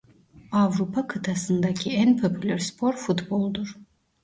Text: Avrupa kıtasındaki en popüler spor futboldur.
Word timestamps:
Avrupa 0.51 1.07
kıtasındaki 1.07 1.91
en 1.91 2.17
popüler 2.17 2.57
spor 2.59 2.93
futboldur. 2.93 3.75